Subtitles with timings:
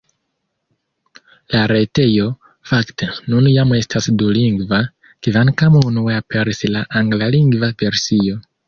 [1.55, 2.25] La retejo,
[2.71, 4.83] fakte, nun jam estas dulingva,
[5.29, 8.47] kvankam unue aperis la anglalingva versio.